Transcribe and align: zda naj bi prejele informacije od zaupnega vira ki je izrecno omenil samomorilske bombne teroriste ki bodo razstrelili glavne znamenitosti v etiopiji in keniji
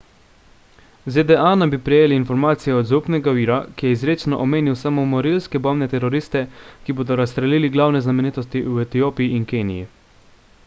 zda 1.15 1.35
naj 1.61 1.67
bi 1.73 1.77
prejele 1.89 2.15
informacije 2.19 2.77
od 2.77 2.87
zaupnega 2.91 3.33
vira 3.39 3.57
ki 3.81 3.87
je 3.91 3.97
izrecno 3.97 4.39
omenil 4.45 4.77
samomorilske 4.83 5.61
bombne 5.67 5.87
teroriste 5.91 6.41
ki 6.87 6.95
bodo 7.01 7.17
razstrelili 7.21 7.71
glavne 7.77 8.01
znamenitosti 8.07 8.63
v 8.73 8.85
etiopiji 8.87 9.37
in 9.41 9.45
keniji 9.53 9.89